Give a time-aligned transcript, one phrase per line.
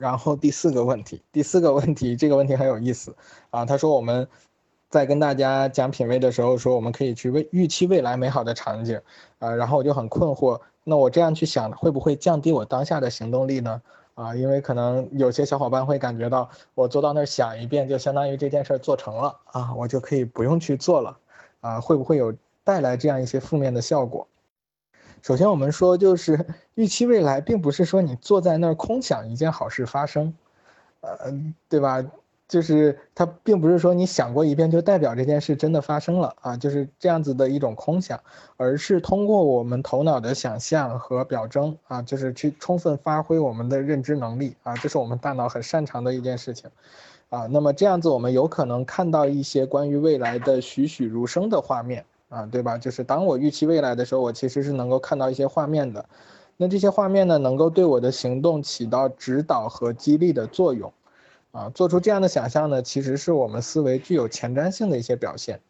[0.00, 3.14] 然后第四个问题，第四个问题，这个问题很有意思
[3.50, 3.66] 啊。
[3.66, 4.26] 他说我们
[4.88, 8.98] 在跟大家讲品味的时候，说我们可以去未预期未来美好的场景
[9.40, 9.54] 啊。
[9.54, 13.82] 然后我就很困惑，那我这样去想，会不会降低我当下的行动力呢？
[14.14, 21.18] 啊，因为可能有些小伙伴会感觉到，我坐到那儿想一遍，就相当于这件事儿做成了啊，我就可以不用去做了
[21.60, 24.26] 啊，会不会有带来这样一些负面的效果？
[25.22, 30.34] 首先，我们说就是预期未来，并不是说你坐在那儿空想一件好事发生，
[31.00, 31.32] 呃，
[31.68, 32.04] 对吧？
[32.48, 38.18] 就是它并不是说你想过一遍就代表这件事真的发生了啊，就是这样子的一种空想，
[38.56, 46.68] 而是通过我们头脑的想象和表征啊，就是去充分发挥我们的认知能力啊，这是我们大脑很擅长的一件事情
[47.28, 47.46] 啊。
[47.46, 52.04] 那么这样子，我们有可能看到一些关于未来的栩栩如生的画面。
[52.30, 52.78] 啊，对吧？
[52.78, 56.08] 就是当我预期未来的时候，我其实是能够看到一些画面的。
[56.56, 60.90] 那这些画面呢，能够对我的行动起到指导和激励的作用。
[61.52, 65.60] 啊，做出这样的想象呢，其实是我们思维具有前瞻性的一些表现。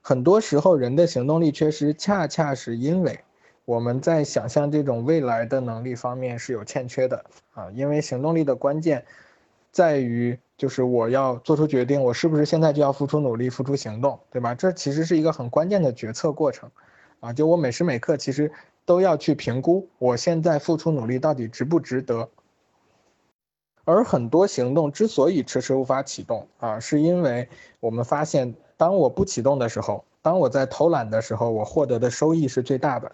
[0.00, 3.20] 很多时候，人的行动力缺失，恰恰是因为
[3.64, 7.24] 我们在想象这种未来的能力方面是有欠缺的。
[7.52, 9.04] 啊，因为行动力的关键
[9.70, 10.38] 在于。
[10.58, 14.56] 就是我要做出决定，我是不是现在就要付出努力、付出行动，对吧？
[14.56, 16.68] 这其实是一个很关键的决策过程，
[17.20, 18.50] 啊，就我每时每刻其实
[18.84, 22.28] 都要去评估我现在付出努力到底值不值得。
[23.84, 33.12] 而很多行动之所以迟迟无法启动，啊，是因为我们发现，当我不启动的时候，当我在偷懒的时候，我获得的收益是最大的。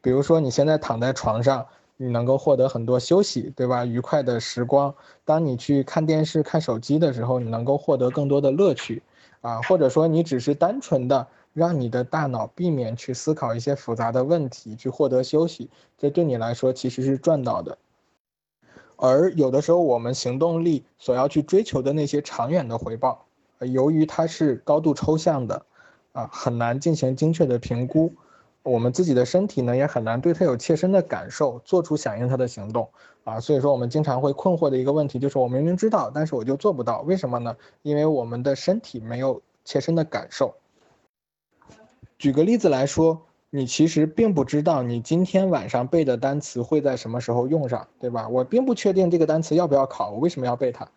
[0.00, 1.64] 比如说，你现在躺在床上。
[1.96, 3.84] 你能够获得很多休息，对吧？
[3.84, 4.94] 愉快的时光。
[5.24, 9.02] 当你去看电视、看手机的时候，你能够获得更多的乐趣，
[9.40, 17.78] 啊，或者说你只是单纯的让你的大脑避免去思考一些复杂的问题，去获得休息，这对你来说其实是赚到的。
[18.96, 23.26] 而有的时候，我们行动力所要去追求的那些长远的回报，
[23.60, 25.62] 由于它是高度抽象的，
[26.12, 28.12] 啊，很难进行精确的评估。
[28.66, 32.88] 我们自己的身体呢，也很难对它有切身的感受，做出响应它的行动
[33.22, 33.38] 啊。
[33.38, 37.56] 所以说，我们经常会困惑的一个问题就是，我明明知道，但是我就做不到，为什么呢？
[37.82, 40.52] 因为我们的身体没有切身的感受。
[42.18, 48.26] 举个例子来说，你其实并不知道你今天晚上背的单词会在什么时候用上，对吧？
[48.28, 50.88] 我并不确定这个单词要不要考，我为什么要背它？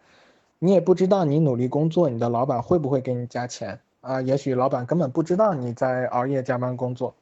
[0.58, 4.22] 你也不知道你努力工作，你的老板会不会给你加钱啊？
[4.22, 7.14] 也许老板根本不知道你在熬夜加班工作。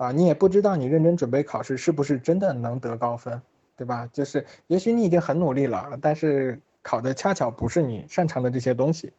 [0.00, 3.42] 啊，你也不知道你认真准备考试是不是真的能得高分，
[3.76, 4.08] 对吧？
[4.14, 9.12] 就是也许你已经很努力了，但是考的恰巧不是你擅长的这些东西。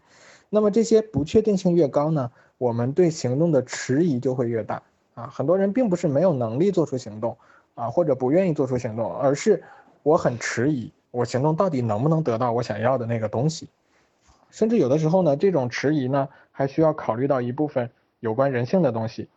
[0.50, 4.82] 那么这些不确定性越高呢，我们对行动的迟疑就会越大。
[5.14, 7.38] 啊，很多人并不是没有能力做出行动，
[7.76, 9.62] 啊，或者不愿意做出行动，而是
[10.02, 13.68] 我很迟疑，我行动到底能不能得到我想要的那个东西？
[14.50, 19.30] 甚至有的时候呢，这种迟疑呢，还需要考虑到一部分有关人性的东西。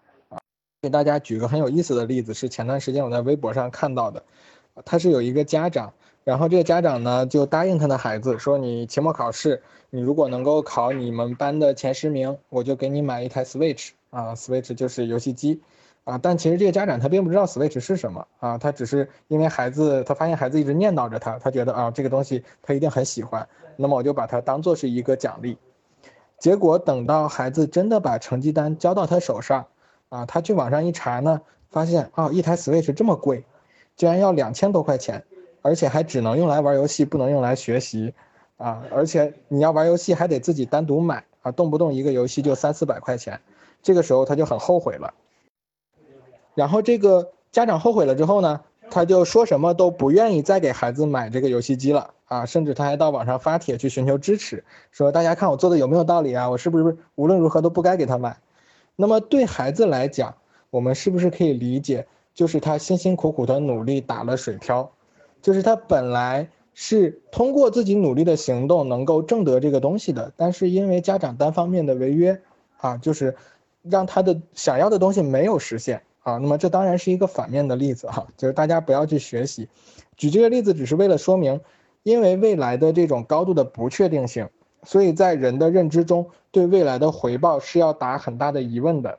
[0.84, 4.22] 给大家举个很有意思的例子，是前段时间我在微博上看到的，
[4.84, 15.62] 他是有一个家长，然后这个家长呢就答应他的孩子说，你期末考试，你如果能够考你们班的前十名，我就给你买一台 Switch 啊，Switch 就是游戏机。
[16.05, 18.27] 啊，但其实这个家长他并不知道 Switch 是什么。
[18.39, 25.56] 啊，他只是因为孩子，他发现孩子一直念叨着他，他觉得啊这个东西他一定很喜欢，那么我就把它当做是一个奖励，
[26.39, 29.65] 结果等到孩子真的把成绩单交到他手上。
[30.14, 33.44] 啊，他去网上一查呢，发现啊，一台 Switch 这么贵，
[33.97, 35.25] 居然要两千多块钱，
[35.60, 38.14] 而且还只能用来玩游戏，不能用来学习，
[38.56, 43.41] 啊，而且你要玩游戏还得自己单独买啊，动不动一个游戏就三四百块钱，
[43.82, 45.12] 这个时候他就很后悔了。
[46.54, 48.60] 然后这个家长后悔了之后呢，
[48.92, 56.48] 他就说什么都不愿意再给孩子买这个游戏机了啊，甚至他还到网上发帖去寻求支持，说大家看我做的有没有道理啊？
[56.48, 58.36] 我是不是无论如何都不该给他买？
[58.97, 60.34] 那么对孩子来讲，
[60.71, 64.91] 我们是不是可以理解，就是他辛辛苦苦的努力打了水漂，
[65.43, 72.41] 就是他本来是通过自己努力的行动能够挣得这个东西的，但是因为家长单方面的违约，
[72.78, 73.34] 啊，就是
[73.83, 76.39] 让他的想要的东西没有实现啊。
[76.39, 79.68] 那么这当然是一个反面的例子哈，就是大家不要去学习。
[80.16, 81.60] 举这个例子只是为了说明，
[82.04, 84.48] 因为未来的这种高度的不确定性。
[84.84, 89.19] 所以在人的认知中，对未来的回报是要打很大的疑问的。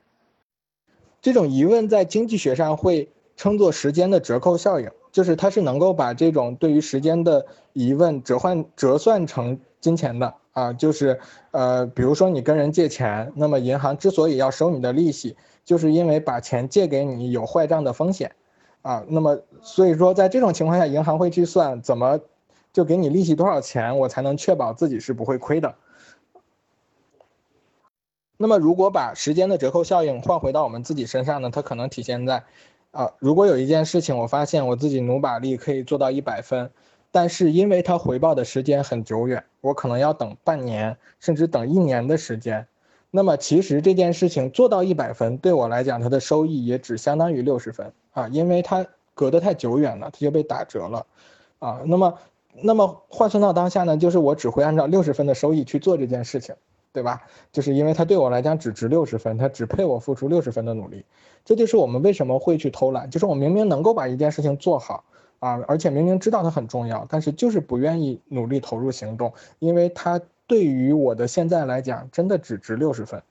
[1.21, 10.71] 这种疑问在经济学上会称作时间的折扣效应，就是它是能够把这种对于时间的疑问折换折算成金钱的啊。
[10.71, 11.19] 就是
[11.51, 18.31] 呃，比如说你跟人借钱，那么银行之所以要收你的利息，就是因为把钱借给你有坏账的风险
[18.83, 19.03] 啊。
[19.07, 22.19] 那么所以说在这种情况下，银行会去算怎么。
[22.75, 25.75] 就给你利息多少钱，我才能确保自己是不会亏的。
[28.35, 31.49] 那么，如果把时间的折扣效应换回到我们自己身上呢？
[31.49, 32.43] 它可能体现在，
[32.91, 36.69] 啊，如果有一件事情，我发现我自己努把力可以做到一百分，
[37.11, 42.67] 但是因为它回报的时间很久远，我可能要等半年，甚至等一年的时间。
[43.09, 51.05] 那么，其实这件事情做到一百分，对我来讲，它的收益也只相当于六十分啊，因为它隔得太久远了，它就被打折了，
[51.59, 52.19] 啊，那么，
[52.61, 56.55] 那么换算到当下呢，就是我只会按照六十分的收益去做这件事情。
[56.95, 57.23] 对吧？
[57.51, 61.03] 就是因为它对我来讲只值六十分，它只配我付出六十分的努力，
[61.43, 63.09] 这就是我们为什么会去偷懒。
[63.09, 65.03] 就是我明明能够把一件事情做好
[65.39, 73.21] 啊，而且明明知道它很重要，但是就是不愿意努力投入行动，因为它对于我的现在来讲真的只值六十分。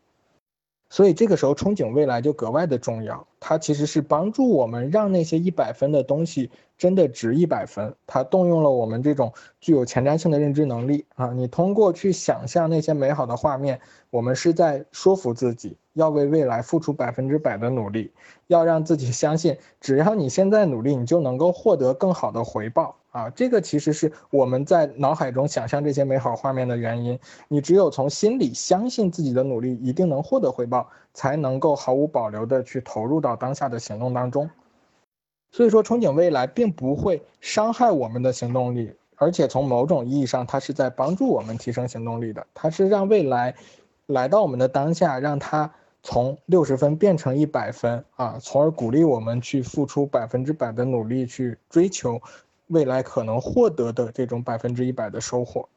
[0.94, 7.93] 所以这个时候憧憬未来就格外的重要，它其实是帮助我们让那些一百分的东西真的值一百分。
[8.06, 13.81] 它动用了我们这种具有前瞻性的认知能力啊，你通过去想象那些美好的画面，
[14.11, 18.12] 我们是在说服自己要为未来付出百分之百的努力，
[18.46, 22.94] 要让自己相信，只要你现在努力，你就能够获得更好的回报。
[23.15, 27.17] 啊，这个其实是我们在脑海中想象这些美好画面的原因。
[27.47, 34.51] 你只有从心里相信自己的努力一定能获得回报，才能够毫无保留的去投入到当下的行动当中。
[35.53, 42.45] 所以说，憧憬未来并不会伤害我们的行动力，而且从某种意义上，它是在帮助我们提升行动力的。
[42.53, 43.55] 它是让未来
[44.07, 45.73] 来到我们的当下，让它
[46.03, 52.21] 从六十分变成一百分啊，从而鼓励我们去付出百分之百的努力去追求。
[52.67, 55.71] 未来可能获得的这种百分之一百的收获。